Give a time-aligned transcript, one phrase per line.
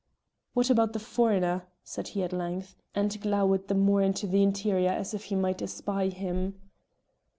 [0.55, 4.89] "What about the foreigner?" said he at length, and glowered the more into the interior
[4.89, 6.59] as if he might espy him.